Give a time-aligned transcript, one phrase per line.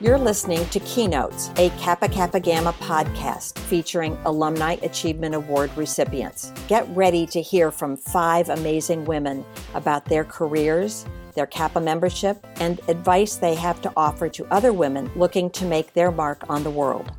[0.00, 6.52] You're listening to Keynotes, a Kappa Kappa Gamma podcast featuring Alumni Achievement Award recipients.
[6.68, 12.80] Get ready to hear from five amazing women about their careers, their Kappa membership, and
[12.86, 16.70] advice they have to offer to other women looking to make their mark on the
[16.70, 17.10] world.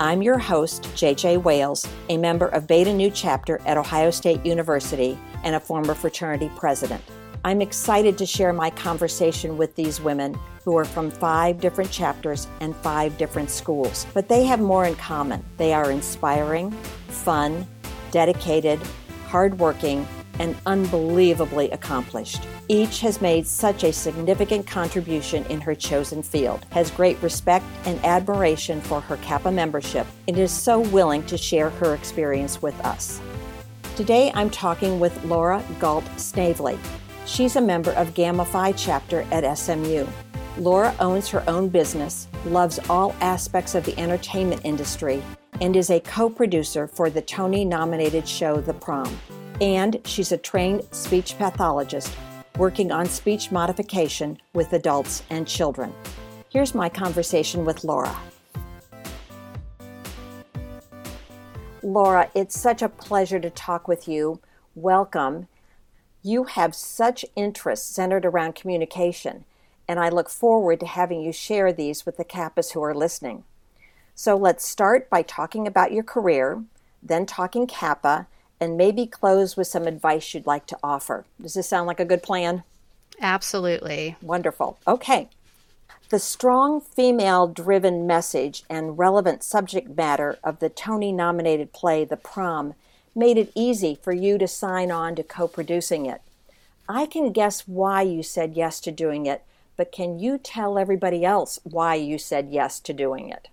[0.00, 5.16] I'm your host, JJ Wales, a member of Beta Nu chapter at Ohio State University
[5.44, 7.04] and a former fraternity president.
[7.44, 10.36] I'm excited to share my conversation with these women
[10.66, 14.04] who are from five different chapters and five different schools.
[14.12, 15.42] But they have more in common.
[15.56, 16.72] They are inspiring,
[17.06, 17.66] fun,
[18.10, 18.80] dedicated,
[19.28, 20.06] hardworking,
[20.40, 22.42] and unbelievably accomplished.
[22.68, 28.04] Each has made such a significant contribution in her chosen field, has great respect and
[28.04, 33.20] admiration for her Kappa membership, and is so willing to share her experience with us.
[33.94, 36.76] Today I'm talking with Laura Galt Snavely.
[37.24, 40.06] She's a member of Gamma Phi chapter at SMU.
[40.58, 45.22] Laura owns her own business, loves all aspects of the entertainment industry,
[45.60, 49.18] and is a co producer for the Tony nominated show The Prom.
[49.60, 52.10] And she's a trained speech pathologist
[52.56, 55.92] working on speech modification with adults and children.
[56.48, 58.16] Here's my conversation with Laura.
[61.82, 64.40] Laura, it's such a pleasure to talk with you.
[64.74, 65.48] Welcome.
[66.22, 69.44] You have such interests centered around communication,
[69.88, 73.44] and I look forward to having you share these with the Kappas who are listening.
[74.14, 76.62] So let's start by talking about your career,
[77.02, 78.26] then talking Kappa,
[78.58, 81.26] and maybe close with some advice you'd like to offer.
[81.40, 82.62] Does this sound like a good plan?
[83.20, 84.16] Absolutely.
[84.22, 84.78] Wonderful.
[84.86, 85.28] Okay.
[86.08, 92.16] The strong female driven message and relevant subject matter of the Tony nominated play The
[92.16, 92.74] Prom
[93.14, 96.20] made it easy for you to sign on to co producing it.
[96.88, 99.42] I can guess why you said yes to doing it,
[99.76, 103.48] but can you tell everybody else why you said yes to doing it?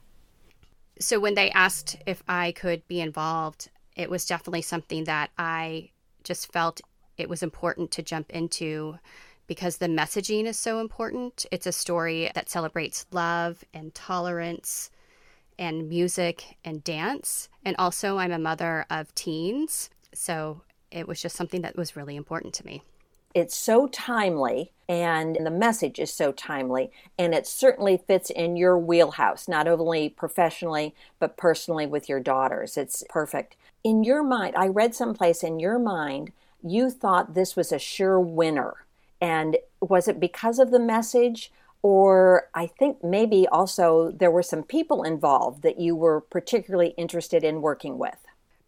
[0.99, 5.89] So, when they asked if I could be involved, it was definitely something that I
[6.23, 6.81] just felt
[7.17, 8.97] it was important to jump into
[9.47, 11.45] because the messaging is so important.
[11.51, 14.89] It's a story that celebrates love and tolerance
[15.59, 17.50] and music and dance.
[17.66, 19.89] And also, I'm a mother of teens.
[20.13, 22.83] So it was just something that was really important to me.
[23.33, 28.77] It's so timely, and the message is so timely, and it certainly fits in your
[28.77, 32.77] wheelhouse, not only professionally, but personally with your daughters.
[32.77, 33.55] It's perfect.
[33.83, 38.19] In your mind, I read someplace in your mind, you thought this was a sure
[38.19, 38.85] winner.
[39.19, 41.51] And was it because of the message?
[41.83, 47.44] or I think maybe also there were some people involved that you were particularly interested
[47.44, 48.15] in working with.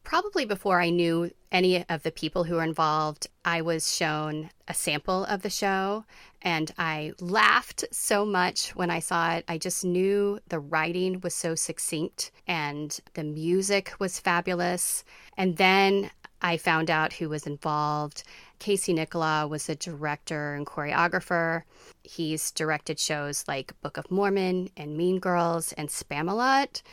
[0.05, 4.73] Probably before I knew any of the people who were involved, I was shown a
[4.73, 6.05] sample of the show
[6.43, 9.45] and I laughed so much when I saw it.
[9.47, 15.03] I just knew the writing was so succinct and the music was fabulous.
[15.37, 18.23] And then I found out who was involved.
[18.59, 21.63] Casey Nicholaw was the director and choreographer.
[22.03, 26.83] He's directed shows like Book of Mormon and Mean Girls and Spamalot.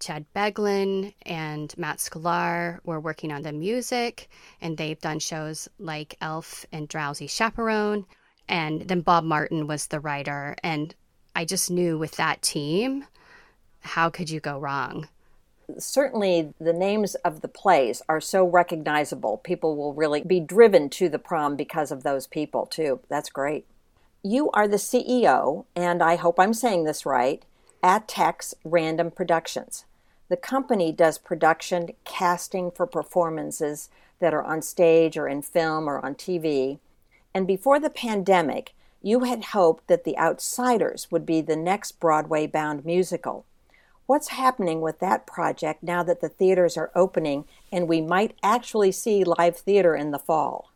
[0.00, 4.28] Chad Beguelin and Matt Sklar were working on the music,
[4.60, 8.06] and they've done shows like Elf and Drowsy Chaperone.
[8.48, 10.56] And then Bob Martin was the writer.
[10.62, 10.94] And
[11.34, 13.04] I just knew with that team,
[13.80, 15.08] how could you go wrong?
[15.78, 19.38] certainly the names of the plays are so recognizable.
[19.38, 23.00] People will really be driven to the prom because of those people, too.
[23.08, 23.66] That's great.
[24.22, 27.44] You are the CEO, and I hope I'm saying this right,
[27.82, 29.84] at Tex Random Productions.
[30.28, 33.88] The company does production, casting for performances
[34.18, 36.78] that are on stage or in film or on TV.
[37.34, 42.46] And before the pandemic, you had hoped that The Outsiders would be the next Broadway
[42.46, 43.44] bound musical.
[44.06, 48.92] What's happening with that project now that the theaters are opening and we might actually
[48.92, 50.70] see live theater in the fall?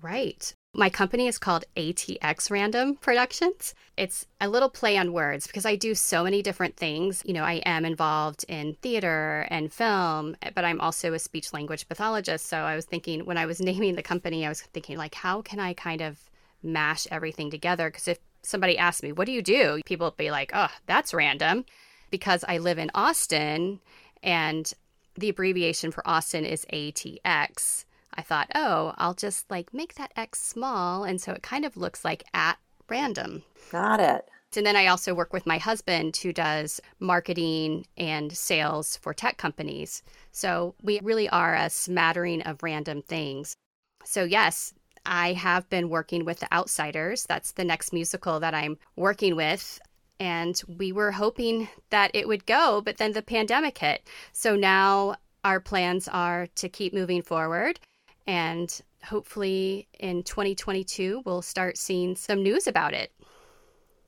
[0.00, 0.54] Right.
[0.74, 3.74] My company is called ATX Random Productions.
[3.98, 7.22] It's a little play on words because I do so many different things.
[7.26, 11.86] You know, I am involved in theater and film, but I'm also a speech language
[11.90, 12.46] pathologist.
[12.46, 15.42] So I was thinking when I was naming the company, I was thinking, like, how
[15.42, 16.30] can I kind of
[16.62, 17.90] mash everything together?
[17.90, 19.82] Because if somebody asked me, what do you do?
[19.84, 21.66] People would be like, oh, that's random
[22.10, 23.80] because I live in Austin
[24.22, 24.72] and
[25.16, 27.84] the abbreviation for Austin is ATX.
[28.14, 31.04] I thought, oh, I'll just like make that X small.
[31.04, 33.42] And so it kind of looks like at random.
[33.70, 34.28] Got it.
[34.54, 39.38] And then I also work with my husband who does marketing and sales for tech
[39.38, 40.02] companies.
[40.30, 43.56] So we really are a smattering of random things.
[44.04, 44.74] So, yes,
[45.06, 47.24] I have been working with The Outsiders.
[47.24, 49.80] That's the next musical that I'm working with
[50.22, 54.06] And we were hoping that it would go, but then the pandemic hit.
[54.32, 57.80] So now our plans are to keep moving forward.
[58.26, 63.12] And hopefully in 2022, we'll start seeing some news about it.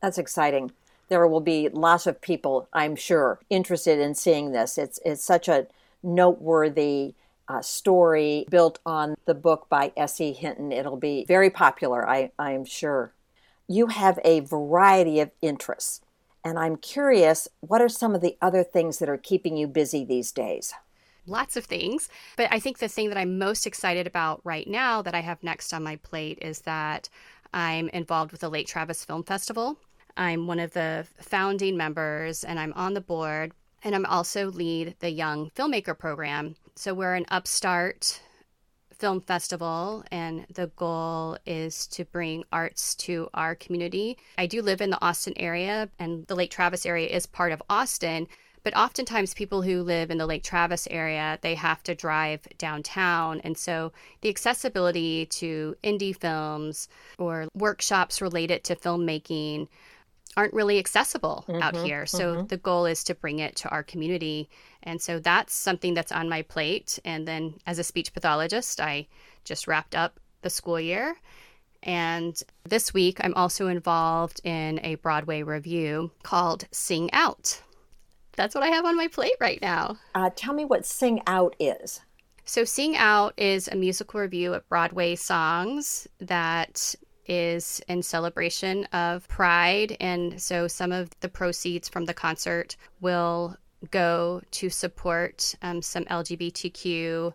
[0.01, 0.73] That's exciting.
[1.09, 4.79] There will be lots of people, I'm sure, interested in seeing this.
[4.79, 5.67] It's, it's such a
[6.03, 7.15] noteworthy
[7.49, 10.33] uh, story built on the book by S.E.
[10.33, 10.73] Hinton.
[10.73, 13.13] It'll be very popular, I, I'm sure.
[13.67, 16.01] You have a variety of interests,
[16.45, 20.05] and I'm curious what are some of the other things that are keeping you busy
[20.05, 20.75] these days?
[21.27, 22.09] Lots of things.
[22.37, 25.43] But I think the thing that I'm most excited about right now that I have
[25.43, 27.09] next on my plate is that
[27.53, 29.79] I'm involved with the Lake Travis Film Festival.
[30.17, 34.97] I'm one of the founding members and I'm on the board and I'm also lead
[35.01, 36.57] the Young Filmmaker Program.
[36.75, 38.21] So we're an upstart
[38.95, 44.17] film festival, and the goal is to bring arts to our community.
[44.39, 47.63] I do live in the Austin area, and the Lake Travis area is part of
[47.69, 48.27] Austin.
[48.65, 53.41] But oftentimes, people who live in the Lake Travis area, they have to drive downtown.
[53.41, 56.89] And so the accessibility to indie films
[57.19, 59.69] or workshops related to filmmaking
[60.37, 62.07] aren't really accessible mm-hmm, out here.
[62.07, 62.47] So mm-hmm.
[62.47, 64.49] the goal is to bring it to our community.
[64.83, 66.99] And so that's something that's on my plate.
[67.05, 69.07] And then as a speech pathologist, I
[69.45, 71.17] just wrapped up the school year.
[71.83, 77.61] And this week, I'm also involved in a Broadway revue called Sing Out.
[78.37, 79.97] That's what I have on my plate right now.
[80.15, 82.01] Uh, tell me what Sing Out is.
[82.45, 86.95] So, Sing Out is a musical revue of Broadway songs that
[87.27, 89.97] is in celebration of Pride.
[90.01, 93.57] And so some of the proceeds from the concert will
[93.91, 97.33] go to support um, some LGBTQ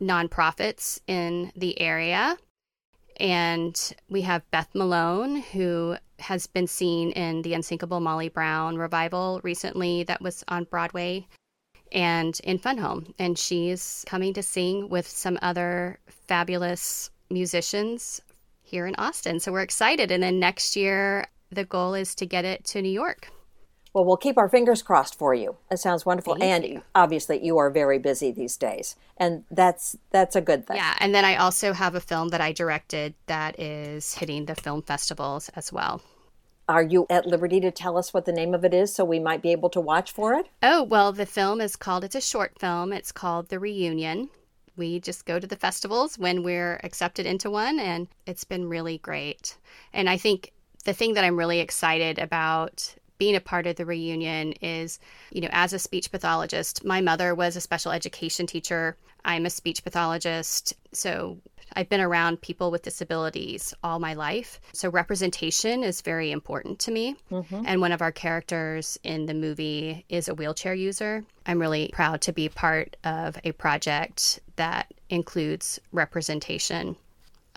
[0.00, 2.36] nonprofits in the area.
[3.18, 9.40] And we have Beth Malone, who has been seen in the Unsinkable Molly Brown revival
[9.42, 11.26] recently that was on Broadway
[11.92, 13.14] and in Fun Home.
[13.18, 18.20] And she's coming to sing with some other fabulous musicians
[18.62, 19.40] here in Austin.
[19.40, 20.10] So we're excited.
[20.10, 23.30] And then next year, the goal is to get it to New York.
[23.96, 25.56] Well, we'll keep our fingers crossed for you.
[25.70, 26.82] It sounds wonderful, Thank and you.
[26.94, 30.76] obviously you are very busy these days, and that's that's a good thing.
[30.76, 34.54] Yeah, and then I also have a film that I directed that is hitting the
[34.54, 36.02] film festivals as well.
[36.68, 39.18] Are you at liberty to tell us what the name of it is so we
[39.18, 40.48] might be able to watch for it?
[40.62, 42.92] Oh, well, the film is called, it's a short film.
[42.92, 44.28] It's called The Reunion
[44.76, 48.98] we just go to the festivals when we're accepted into one, and it's been really
[48.98, 49.56] great.
[49.94, 50.52] And I think
[50.84, 54.98] the thing that I'm really excited about being a part of the reunion is,
[55.30, 58.96] you know, as a speech pathologist, my mother was a special education teacher.
[59.24, 60.74] I'm a speech pathologist.
[60.92, 61.38] So
[61.72, 64.60] I've been around people with disabilities all my life.
[64.72, 67.16] So representation is very important to me.
[67.30, 67.62] Mm-hmm.
[67.66, 71.24] And one of our characters in the movie is a wheelchair user.
[71.44, 76.96] I'm really proud to be part of a project that includes representation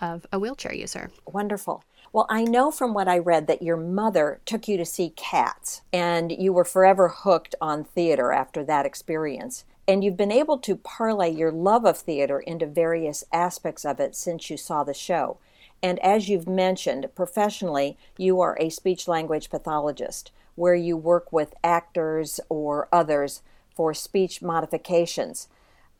[0.00, 1.10] of a wheelchair user.
[1.26, 1.84] Wonderful.
[2.12, 5.82] Well, I know from what I read that your mother took you to see cats
[5.92, 9.64] and you were forever hooked on theater after that experience.
[9.86, 14.16] And you've been able to parlay your love of theater into various aspects of it
[14.16, 15.38] since you saw the show.
[15.84, 21.54] And as you've mentioned, professionally, you are a speech language pathologist where you work with
[21.62, 23.40] actors or others
[23.74, 25.46] for speech modifications.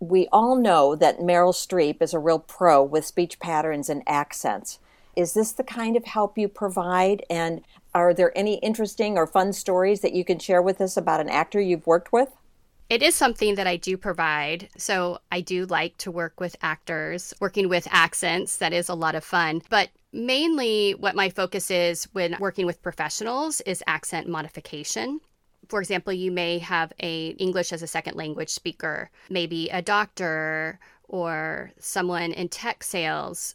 [0.01, 4.81] We all know that Meryl Streep is a real pro with speech patterns and accents.
[5.21, 7.25] Is this the kind of help you provide?
[7.29, 7.61] And
[7.95, 11.29] are there any interesting or fun stories that you can share with us about an
[11.29, 12.31] actor you've worked with?
[12.89, 14.71] It is something that I do provide.
[14.79, 18.57] So I do like to work with actors, working with accents.
[18.57, 19.61] That is a lot of fun.
[19.69, 25.21] But mainly what my focus is when working with professionals is accent modification.
[25.69, 30.81] For example, you may have a English as a second language speaker, maybe a doctor
[31.07, 33.55] or someone in tech sales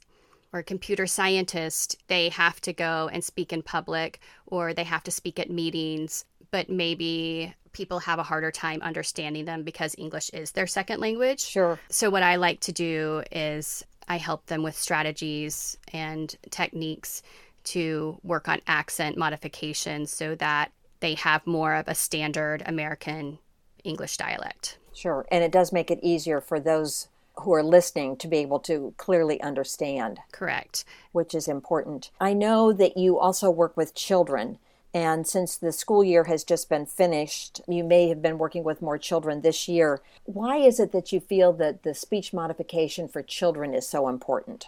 [0.53, 5.03] or a computer scientist, they have to go and speak in public or they have
[5.03, 10.29] to speak at meetings, but maybe people have a harder time understanding them because English
[10.29, 11.41] is their second language.
[11.41, 11.79] Sure.
[11.89, 17.21] So, what I like to do is I help them with strategies and techniques
[17.65, 23.39] to work on accent modification so that they have more of a standard American
[23.83, 24.77] English dialect.
[24.93, 25.25] Sure.
[25.31, 28.93] And it does make it easier for those who are listening to be able to
[28.97, 30.19] clearly understand.
[30.31, 30.85] Correct.
[31.11, 32.11] Which is important.
[32.19, 34.59] I know that you also work with children.
[34.93, 38.81] And since the school year has just been finished, you may have been working with
[38.81, 40.01] more children this year.
[40.23, 44.67] Why is it that you feel that the speech modification for children is so important?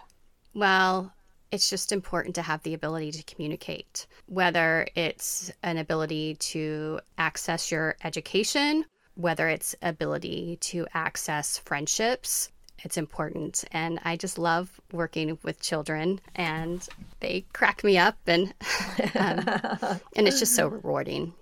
[0.52, 1.14] Well,
[1.50, 7.72] it's just important to have the ability to communicate, whether it's an ability to access
[7.72, 8.84] your education,
[9.14, 12.50] whether it's ability to access friendships.
[12.84, 13.64] It's important.
[13.72, 16.86] And I just love working with children and
[17.20, 18.54] they crack me up and
[19.14, 21.34] um, and it's just so rewarding.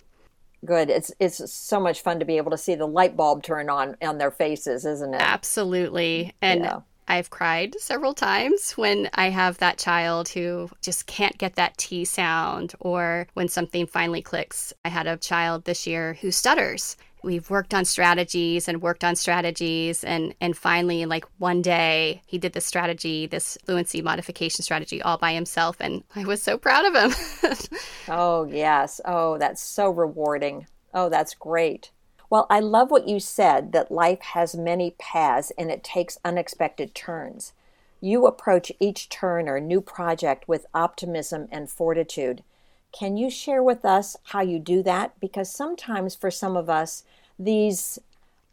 [0.64, 0.90] Good.
[0.90, 3.96] It's it's so much fun to be able to see the light bulb turn on
[4.02, 5.20] on their faces, isn't it?
[5.20, 6.34] Absolutely.
[6.40, 6.80] And yeah.
[7.08, 12.04] I've cried several times when I have that child who just can't get that T
[12.04, 14.72] sound or when something finally clicks.
[14.84, 16.96] I had a child this year who stutters.
[17.26, 22.38] We've worked on strategies and worked on strategies and and finally like one day he
[22.38, 26.84] did this strategy, this fluency modification strategy all by himself and I was so proud
[26.86, 27.50] of him.
[28.08, 29.00] oh, yes.
[29.04, 30.68] Oh, that's so rewarding.
[30.94, 31.90] Oh, that's great.
[32.30, 36.94] Well, I love what you said that life has many paths and it takes unexpected
[36.94, 37.54] turns.
[38.00, 42.44] You approach each turn or new project with optimism and fortitude.
[42.92, 45.18] Can you share with us how you do that?
[45.20, 47.04] Because sometimes for some of us,
[47.38, 47.98] these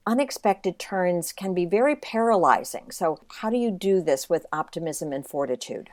[0.05, 2.91] unexpected turns can be very paralyzing.
[2.91, 5.89] So, how do you do this with optimism and fortitude?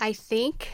[0.00, 0.70] I think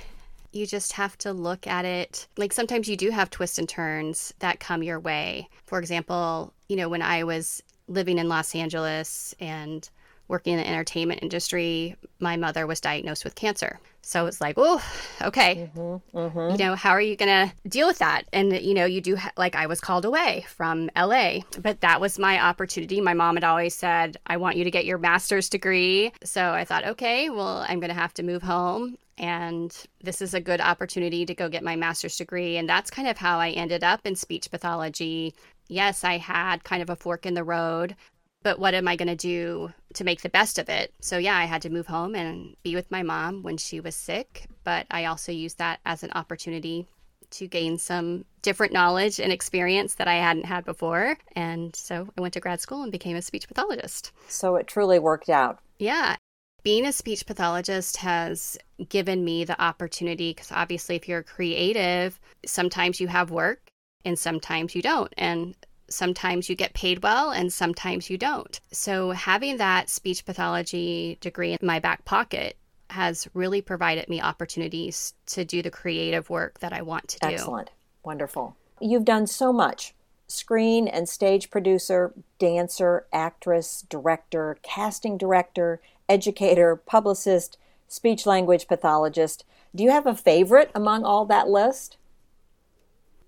[0.52, 2.26] you just have to look at it.
[2.36, 5.48] Like sometimes you do have twists and turns that come your way.
[5.66, 9.88] For example, you know, when I was living in Los Angeles and
[10.28, 13.80] working in the entertainment industry, my mother was diagnosed with cancer.
[14.02, 14.82] So it's like, oh,
[15.22, 15.70] okay.
[15.76, 16.50] Mm-hmm, mm-hmm.
[16.52, 18.24] You know, how are you going to deal with that?
[18.32, 22.00] And, you know, you do, ha- like, I was called away from LA, but that
[22.00, 23.00] was my opportunity.
[23.00, 26.12] My mom had always said, I want you to get your master's degree.
[26.24, 30.32] So I thought, okay, well, I'm going to have to move home and this is
[30.32, 32.56] a good opportunity to go get my master's degree.
[32.56, 35.34] And that's kind of how I ended up in speech pathology.
[35.68, 37.96] Yes, I had kind of a fork in the road,
[38.42, 40.92] but what am I going to do to make the best of it?
[41.00, 43.96] So, yeah, I had to move home and be with my mom when she was
[43.96, 46.86] sick, but I also used that as an opportunity
[47.30, 51.16] to gain some different knowledge and experience that I hadn't had before.
[51.36, 54.12] And so I went to grad school and became a speech pathologist.
[54.28, 55.60] So it truly worked out.
[55.78, 56.16] Yeah.
[56.62, 63.00] Being a speech pathologist has given me the opportunity because obviously, if you're creative, sometimes
[63.00, 63.70] you have work
[64.04, 65.12] and sometimes you don't.
[65.16, 65.54] And
[65.90, 68.60] sometimes you get paid well and sometimes you don't.
[68.72, 72.56] So, having that speech pathology degree in my back pocket
[72.90, 77.34] has really provided me opportunities to do the creative work that I want to do.
[77.34, 77.70] Excellent.
[78.04, 78.56] Wonderful.
[78.80, 79.94] You've done so much
[80.26, 89.44] screen and stage producer, dancer, actress, director, casting director, educator, publicist, speech language pathologist.
[89.74, 91.96] Do you have a favorite among all that list?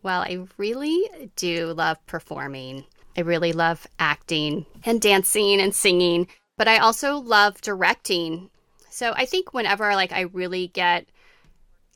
[0.02, 2.84] Well, I really do love performing.
[3.16, 8.50] I really love acting and dancing and singing, but I also love directing.
[8.90, 11.06] So I think whenever like I really get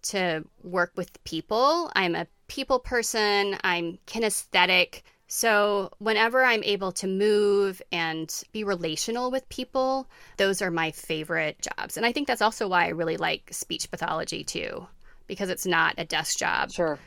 [0.05, 5.03] to work with people, I'm a people person, I'm kinesthetic.
[5.29, 11.57] So, whenever I'm able to move and be relational with people, those are my favorite
[11.61, 11.97] jobs.
[11.97, 14.87] And I think that's also why I really like speech pathology too,
[15.27, 16.71] because it's not a desk job.
[16.71, 17.01] Sure.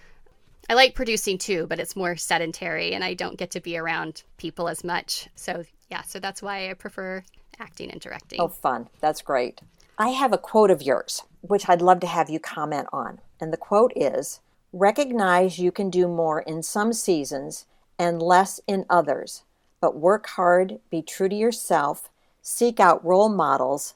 [0.70, 4.22] I like producing too, but it's more sedentary and I don't get to be around
[4.38, 5.28] people as much.
[5.34, 7.24] So, yeah, so that's why I prefer
[7.60, 8.40] acting and directing.
[8.40, 8.88] Oh, fun.
[9.02, 9.62] That's great.
[9.98, 13.20] I have a quote of yours, which I'd love to have you comment on.
[13.42, 17.66] And the quote is Recognize you can do more in some seasons
[17.98, 19.42] and less in others.
[19.82, 22.10] But work hard, be true to yourself,
[22.44, 23.96] seek out role models,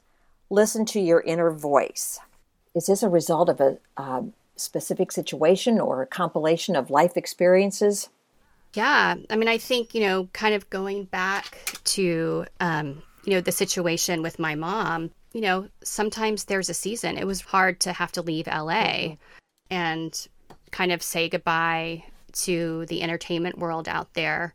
[0.50, 2.18] listen to your inner voice.
[2.74, 4.22] Is this a result of a uh,
[4.56, 8.08] specific situation or a compilation of life experiences?
[8.74, 9.14] Yeah.
[9.30, 13.52] I mean, I think, you know, kind of going back to, um, you know, the
[13.52, 17.16] situation with my mom, you know, sometimes there's a season.
[17.16, 19.14] It was hard to have to leave LA mm-hmm.
[19.70, 20.28] and
[20.70, 24.54] kind of say goodbye to the entertainment world out there.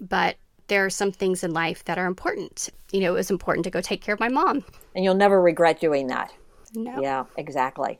[0.00, 0.36] But
[0.68, 2.68] there are some things in life that are important.
[2.92, 4.64] You know, it was important to go take care of my mom.
[4.94, 6.32] And you'll never regret doing that.
[6.74, 7.00] No.
[7.00, 7.98] Yeah, exactly.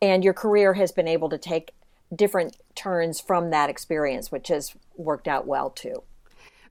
[0.00, 1.72] And your career has been able to take
[2.14, 6.02] different turns from that experience, which has worked out well too.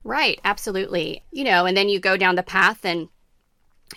[0.04, 1.24] Right, absolutely.
[1.32, 3.08] You know, and then you go down the path and,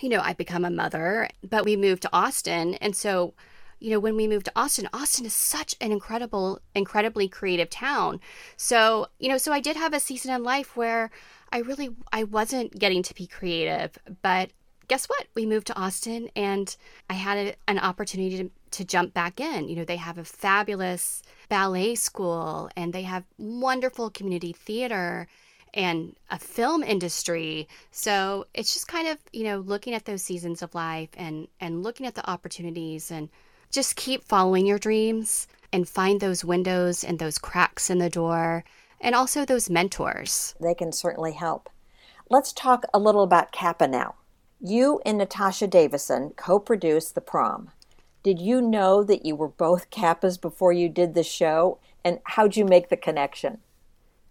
[0.00, 2.74] you know, I become a mother, but we moved to Austin.
[2.74, 3.34] And so
[3.80, 8.20] you know, when we moved to Austin, Austin is such an incredible, incredibly creative town.
[8.56, 11.10] So, you know, so I did have a season in life where
[11.50, 14.50] I really I wasn't getting to be creative, but
[14.90, 15.28] guess what?
[15.36, 16.76] We moved to Austin and
[17.08, 19.68] I had a, an opportunity to, to jump back in.
[19.68, 25.28] You know, they have a fabulous ballet school and they have wonderful community theater
[25.74, 27.68] and a film industry.
[27.92, 31.84] So it's just kind of, you know, looking at those seasons of life and and
[31.84, 33.28] looking at the opportunities and
[33.70, 38.64] just keep following your dreams and find those windows and those cracks in the door
[39.00, 40.56] and also those mentors.
[40.60, 41.70] They can certainly help.
[42.28, 44.16] Let's talk a little about Kappa now.
[44.60, 47.70] You and Natasha Davison co produced The Prom.
[48.22, 51.78] Did you know that you were both Kappas before you did the show?
[52.04, 53.58] And how'd you make the connection?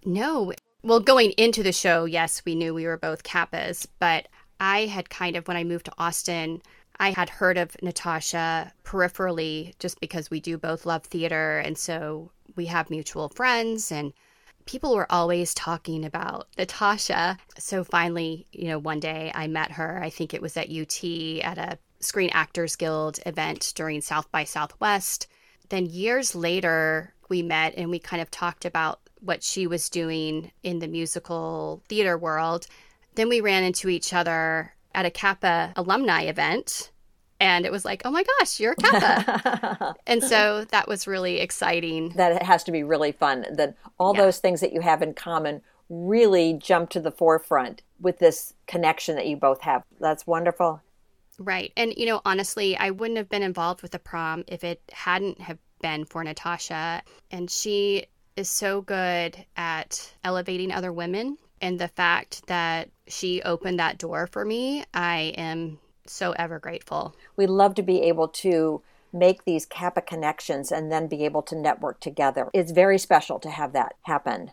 [0.05, 0.53] No.
[0.83, 4.27] Well, going into the show, yes, we knew we were both Kappas, but
[4.59, 6.61] I had kind of, when I moved to Austin,
[6.99, 11.59] I had heard of Natasha peripherally just because we do both love theater.
[11.59, 14.13] And so we have mutual friends and
[14.69, 17.35] people were always talking about Natasha.
[17.57, 19.99] So finally, you know, one day I met her.
[20.03, 21.03] I think it was at UT
[21.43, 25.25] at a Screen Actors Guild event during South by Southwest.
[25.69, 30.51] Then years later, we met and we kind of talked about what she was doing
[30.61, 32.67] in the musical theater world.
[33.15, 36.91] Then we ran into each other at a Kappa alumni event.
[37.39, 39.95] And it was like, oh my gosh, you're a Kappa.
[40.07, 42.09] and so that was really exciting.
[42.09, 43.45] That it has to be really fun.
[43.51, 44.23] That all yeah.
[44.23, 49.15] those things that you have in common really jump to the forefront with this connection
[49.15, 49.83] that you both have.
[49.99, 50.81] That's wonderful.
[51.39, 51.71] Right.
[51.77, 55.39] And, you know, honestly, I wouldn't have been involved with the prom if it hadn't
[55.39, 57.01] have been for Natasha.
[57.31, 58.05] And she
[58.35, 61.37] is so good at elevating other women.
[61.61, 65.79] And the fact that she opened that door for me, I am
[66.11, 67.15] so ever grateful.
[67.35, 71.55] We love to be able to make these Kappa connections and then be able to
[71.55, 72.49] network together.
[72.53, 74.51] It's very special to have that happen.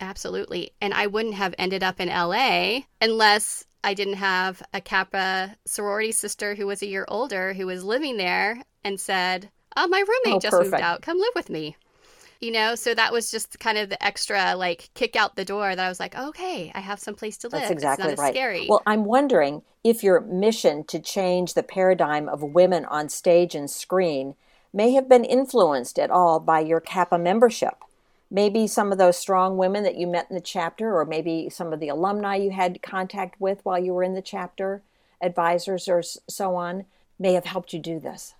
[0.00, 0.72] Absolutely.
[0.80, 6.12] And I wouldn't have ended up in LA unless I didn't have a Kappa sorority
[6.12, 10.36] sister who was a year older who was living there and said, Oh, my roommate
[10.36, 10.72] oh, just perfect.
[10.72, 11.02] moved out.
[11.02, 11.76] Come live with me
[12.40, 12.74] you know?
[12.74, 15.88] So that was just kind of the extra like kick out the door that i
[15.88, 17.60] was like okay i have some place to live.
[17.60, 18.34] That's exactly right.
[18.34, 18.66] scary.
[18.68, 23.70] Well i'm wondering if your mission to change the paradigm of women on stage and
[23.70, 24.34] screen
[24.72, 27.74] may have been influenced at all by your kappa membership.
[28.30, 31.72] Maybe some of those strong women that you met in the chapter or maybe some
[31.72, 34.82] of the alumni you had contact with while you were in the chapter
[35.20, 36.84] advisors or so on
[37.18, 38.34] may have helped you do this.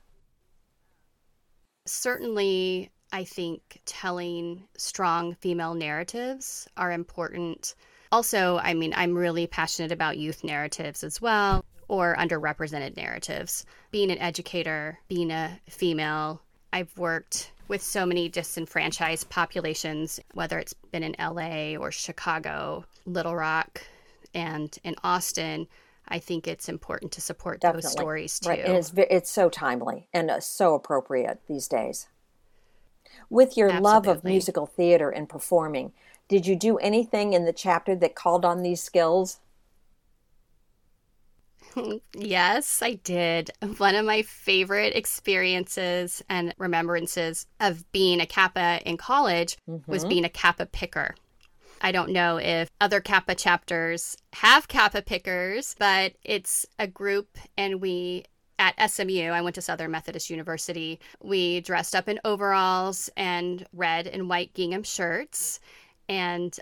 [1.86, 7.74] Certainly I think telling strong female narratives are important.
[8.12, 13.64] Also, I mean, I'm really passionate about youth narratives as well, or underrepresented narratives.
[13.90, 16.40] Being an educator, being a female,
[16.72, 23.34] I've worked with so many disenfranchised populations, whether it's been in LA or Chicago, Little
[23.34, 23.82] Rock,
[24.34, 25.66] and in Austin.
[26.08, 27.82] I think it's important to support Definitely.
[27.82, 28.48] those stories too.
[28.48, 32.08] Right, and it's it's so timely and uh, so appropriate these days
[33.28, 33.90] with your Absolutely.
[33.90, 35.92] love of musical theater and performing,
[36.28, 39.40] did you do anything in the chapter that called on these skills?
[42.14, 43.50] Yes, I did.
[43.78, 49.90] One of my favorite experiences and remembrances of being a Kappa in college mm-hmm.
[49.90, 51.14] was being a Kappa picker.
[51.80, 57.80] I don't know if other Kappa chapters have Kappa pickers, but it's a group and
[57.80, 58.24] we
[58.60, 61.00] at SMU, I went to Southern Methodist University.
[61.22, 65.60] We dressed up in overalls and red and white gingham shirts,
[66.08, 66.54] and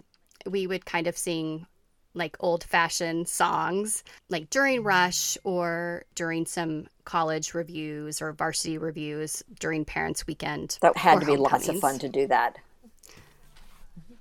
[0.47, 1.67] we would kind of sing
[2.15, 9.43] like old fashioned songs, like during Rush or during some college revues or varsity revues
[9.59, 10.79] during Parents' Weekend.
[10.81, 12.59] That had to be lots of fun to do that.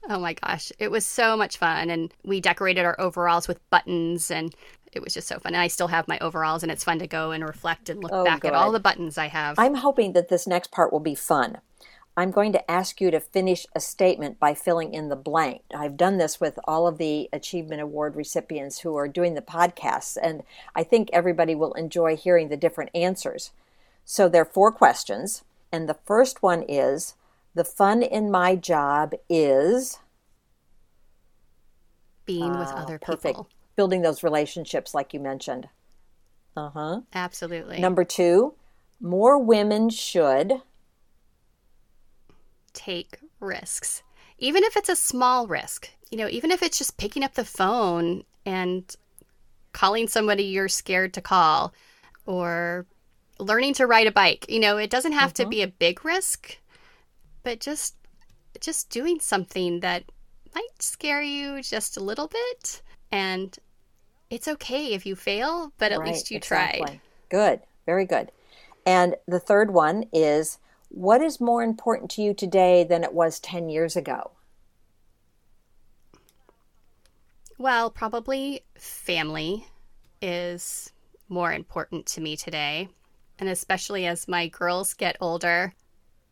[0.10, 1.90] Oh my gosh, it was so much fun.
[1.90, 4.56] And we decorated our overalls with buttons and
[4.92, 5.54] it was just so fun.
[5.54, 8.12] And I still have my overalls, and it's fun to go and reflect and look
[8.14, 8.50] oh, back good.
[8.50, 9.58] at all the buttons I have.
[9.60, 11.60] I'm hoping that this next part will be fun.
[12.16, 15.62] I'm going to ask you to finish a statement by filling in the blank.
[15.76, 20.18] I've done this with all of the Achievement Award recipients who are doing the podcasts,
[20.22, 20.42] and
[20.76, 23.52] I think everybody will enjoy hearing the different answers.
[24.04, 27.14] So there are four questions, and the first one is
[27.54, 30.00] The fun in my job is
[32.26, 33.16] being with ah, other people.
[33.16, 35.70] Perfect building those relationships like you mentioned.
[36.58, 37.02] Uh huh.
[37.14, 37.80] Absolutely.
[37.80, 38.56] Number two,
[39.00, 40.62] more women should
[42.74, 44.04] take risks,
[44.38, 45.90] even if it's a small risk.
[46.10, 48.94] You know, even if it's just picking up the phone and
[49.74, 51.74] calling somebody you're scared to call
[52.26, 52.88] or
[53.40, 54.46] learning to ride a bike.
[54.50, 55.44] You know, it doesn't have mm-hmm.
[55.44, 56.58] to be a big risk,
[57.44, 57.96] but just
[58.60, 60.04] just doing something that
[60.56, 63.58] might scare you just a little bit and
[64.30, 66.82] it's okay if you fail, but at right, least you exactly.
[66.82, 67.02] tried.
[67.30, 68.32] Good, very good.
[68.86, 70.60] And the third one is
[70.90, 74.32] what is more important to you today than it was 10 years ago?
[77.58, 79.66] Well, probably family
[80.22, 80.92] is
[81.28, 82.90] more important to me today.
[83.40, 85.74] And especially as my girls get older,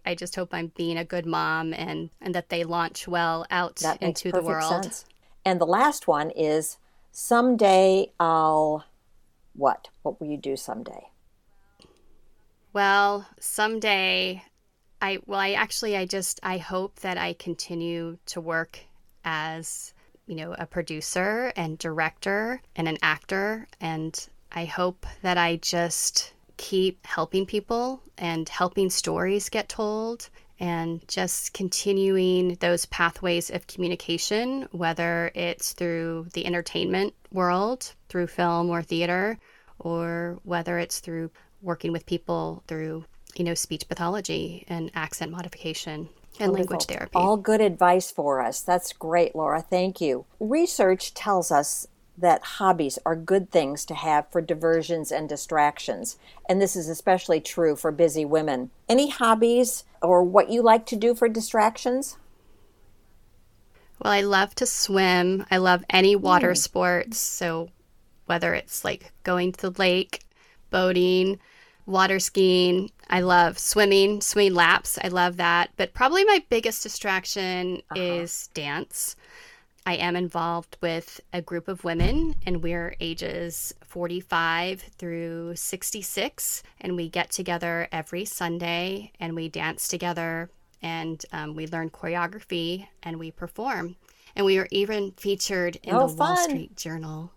[0.05, 3.77] I just hope I'm being a good mom and, and that they launch well out
[3.77, 4.83] that into the world.
[4.83, 5.05] Sense.
[5.43, 6.77] And the last one is
[7.15, 8.83] someday I'll
[9.55, 9.87] what?
[10.03, 11.07] What will you do someday?
[12.73, 14.43] Well, someday
[15.01, 18.79] I well I actually I just I hope that I continue to work
[19.23, 19.93] as
[20.27, 26.33] you know a producer and director and an actor and I hope that I just
[26.57, 34.67] keep helping people and helping stories get told and just continuing those pathways of communication,
[34.71, 39.37] whether it's through the entertainment world, through film or theater,
[39.79, 41.29] or whether it's through
[41.61, 43.03] working with people through,
[43.35, 46.07] you know, speech pathology and accent modification
[46.39, 46.53] and Wonderful.
[46.53, 47.11] language therapy.
[47.15, 48.61] All good advice for us.
[48.61, 49.61] That's great, Laura.
[49.61, 50.25] Thank you.
[50.39, 56.17] Research tells us that hobbies are good things to have for diversions and distractions.
[56.47, 58.71] And this is especially true for busy women.
[58.87, 62.17] Any hobbies or what you like to do for distractions?
[63.99, 65.45] Well, I love to swim.
[65.49, 66.57] I love any water mm.
[66.57, 67.17] sports.
[67.17, 67.69] So,
[68.25, 70.23] whether it's like going to the lake,
[70.69, 71.39] boating,
[71.85, 74.97] water skiing, I love swimming, swimming laps.
[75.01, 75.71] I love that.
[75.77, 78.01] But probably my biggest distraction uh-huh.
[78.01, 79.15] is dance.
[79.87, 86.63] I am involved with a group of women, and we're ages 45 through 66.
[86.81, 90.49] And we get together every Sunday and we dance together
[90.81, 93.95] and um, we learn choreography and we perform.
[94.35, 96.17] And we were even featured in oh, the fun.
[96.17, 97.31] Wall Street Journal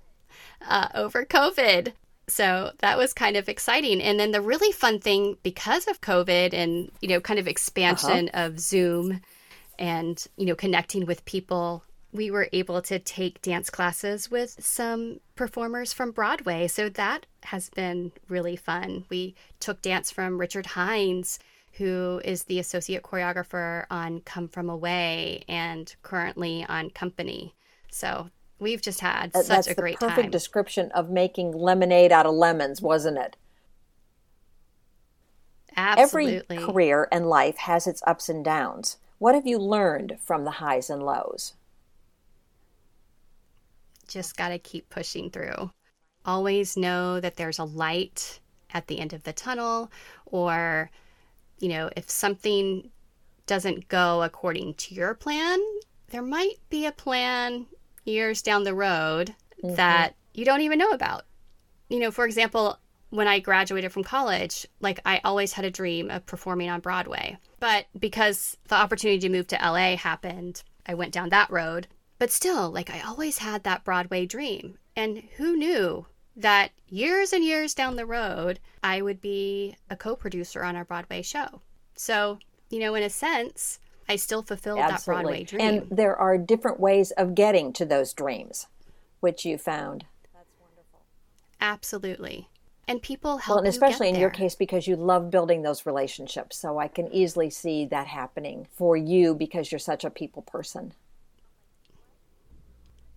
[0.66, 1.92] uh, over COVID.
[2.28, 4.02] So that was kind of exciting.
[4.02, 8.30] And then the really fun thing because of COVID and, you know, kind of expansion
[8.32, 8.46] uh-huh.
[8.46, 9.20] of Zoom
[9.78, 15.20] and, you know, connecting with people we were able to take dance classes with some
[15.36, 16.66] performers from Broadway.
[16.66, 19.04] So that has been really fun.
[19.10, 21.38] We took dance from Richard Hinds,
[21.72, 27.54] who is the associate choreographer on Come From Away and currently on Company.
[27.90, 30.08] So we've just had such That's a great time.
[30.08, 30.30] perfect time.
[30.30, 33.36] description of making lemonade out of lemons, wasn't it?
[35.76, 36.56] Absolutely.
[36.56, 38.96] Every career and life has its ups and downs.
[39.18, 41.54] What have you learned from the highs and lows?
[44.08, 45.70] Just got to keep pushing through.
[46.24, 48.40] Always know that there's a light
[48.74, 49.90] at the end of the tunnel,
[50.26, 50.90] or,
[51.58, 52.90] you know, if something
[53.46, 55.58] doesn't go according to your plan,
[56.10, 57.66] there might be a plan
[58.04, 59.74] years down the road mm-hmm.
[59.76, 61.24] that you don't even know about.
[61.88, 62.78] You know, for example,
[63.10, 67.38] when I graduated from college, like I always had a dream of performing on Broadway.
[67.58, 71.88] But because the opportunity to move to LA happened, I went down that road.
[72.18, 74.78] But still, like I always had that Broadway dream.
[74.96, 80.16] And who knew that years and years down the road, I would be a co
[80.16, 81.62] producer on our Broadway show?
[81.94, 82.38] So,
[82.70, 83.78] you know, in a sense,
[84.08, 84.94] I still fulfilled Absolutely.
[84.96, 85.60] that Broadway dream.
[85.60, 88.66] And there are different ways of getting to those dreams,
[89.20, 90.06] which you found.
[90.34, 91.00] That's wonderful.
[91.60, 92.48] Absolutely.
[92.88, 93.56] And people help.
[93.56, 94.22] Well, and especially in there.
[94.22, 96.56] your case because you love building those relationships.
[96.56, 100.94] So I can easily see that happening for you because you're such a people person.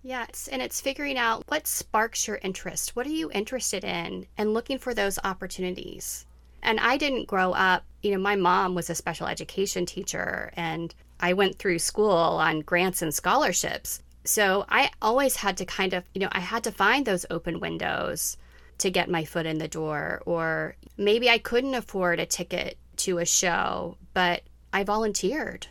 [0.04, 2.96] Yes, and it's figuring out what sparks your interest.
[2.96, 4.26] What are you interested in?
[4.38, 6.26] And looking for those opportunities.
[6.64, 10.94] And I didn't grow up, you know, my mom was a special education teacher and
[11.20, 14.02] I went through school on grants and scholarships.
[14.24, 17.60] So I always had to kind of, you know, I had to find those open
[17.60, 18.38] windows
[18.80, 20.22] to get my foot in the door.
[20.26, 25.68] Or maybe I couldn't afford a ticket to a show, but I volunteered.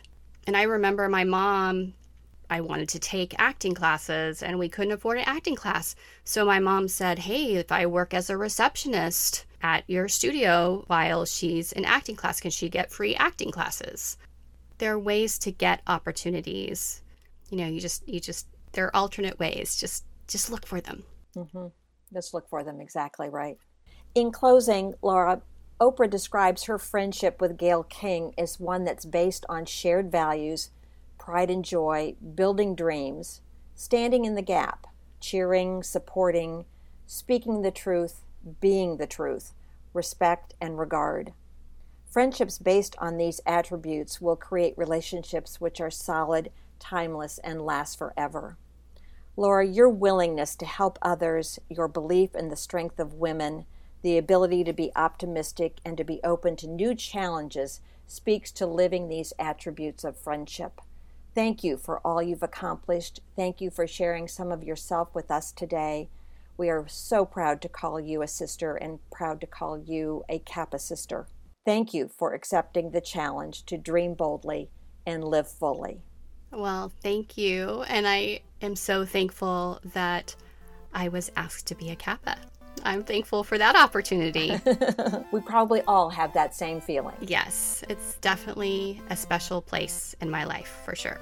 [0.47, 1.93] And I remember my mom
[2.51, 5.95] I wanted to take acting classes and we couldn't afford an acting class.
[6.25, 11.23] So my mom said, Hey, if I work as a receptionist at your studio while
[11.23, 14.17] she's in acting class, can she get free acting classes?
[14.79, 17.01] There are ways to get opportunities.
[17.49, 19.77] You know, you just, you just, there are alternate ways.
[19.77, 21.03] Just, just look for them.
[21.37, 21.67] Mm-hmm.
[22.13, 22.81] Just look for them.
[22.81, 23.57] Exactly right.
[24.13, 25.41] In closing, Laura,
[25.79, 30.69] Oprah describes her friendship with Gayle King as one that's based on shared values
[31.21, 33.41] pride and joy, building dreams,
[33.75, 34.87] standing in the gap,
[35.19, 36.65] cheering, supporting,
[37.05, 38.23] speaking the truth,
[38.59, 39.53] being the truth,
[39.93, 41.31] respect, and regard.
[42.09, 48.57] Friendships based on these attributes will create relationships which are solid, timeless, and last forever.
[49.37, 53.65] Laura, your willingness to help others, your belief in the strength of women,
[54.01, 59.07] the ability to be optimistic and to be open to new challenges speaks to living
[59.07, 60.81] these attributes of friendship.
[61.33, 63.21] Thank you for all you've accomplished.
[63.37, 66.09] Thank you for sharing some of yourself with us today.
[66.57, 70.39] We are so proud to call you a sister and proud to call you a
[70.39, 71.27] Kappa sister.
[71.65, 74.69] Thank you for accepting the challenge to dream boldly
[75.05, 76.01] and live fully.
[76.51, 77.83] Well, thank you.
[77.87, 80.35] And I am so thankful that
[80.93, 82.37] I was asked to be a Kappa.
[82.83, 84.59] I'm thankful for that opportunity.
[85.31, 87.15] we probably all have that same feeling.
[87.21, 91.19] Yes, it's definitely a special place in my life for sure.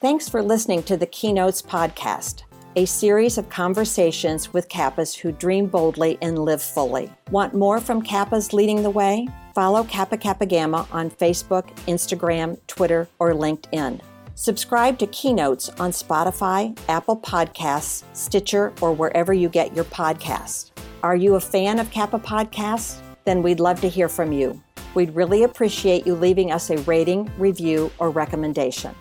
[0.00, 2.42] Thanks for listening to the Keynotes Podcast,
[2.76, 7.10] a series of conversations with Kappas who dream boldly and live fully.
[7.30, 9.26] Want more from Kappas leading the way?
[9.54, 14.00] Follow Kappa Kappa Gamma on Facebook, Instagram, Twitter, or LinkedIn.
[14.36, 20.72] Subscribe to Keynotes on Spotify, Apple Podcasts, Stitcher, or wherever you get your podcasts.
[21.04, 22.98] Are you a fan of Kappa Podcasts?
[23.24, 24.60] Then we'd love to hear from you.
[24.94, 28.92] We'd really appreciate you leaving us a rating, review, or recommendation.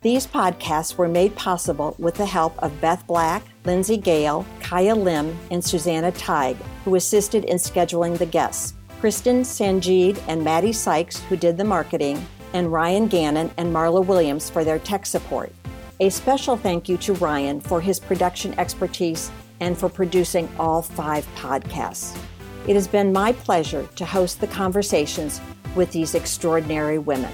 [0.00, 5.36] These podcasts were made possible with the help of Beth Black, Lindsay Gale, Kaya Lim,
[5.50, 6.56] and Susanna Teig,
[6.86, 8.72] who assisted in scheduling the guests.
[9.00, 14.50] Kristen Sanjeed and Maddie Sykes, who did the marketing, and Ryan Gannon and Marla Williams
[14.50, 15.52] for their tech support.
[16.00, 21.26] A special thank you to Ryan for his production expertise and for producing all five
[21.36, 22.18] podcasts.
[22.66, 25.40] It has been my pleasure to host the conversations
[25.74, 27.32] with these extraordinary women.